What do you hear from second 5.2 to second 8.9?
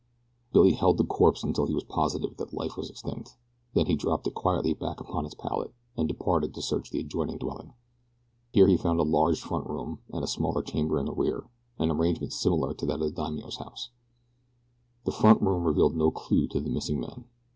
its pallet, and departed to search the adjoining dwelling. Here he